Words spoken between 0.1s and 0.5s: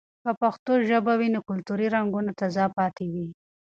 که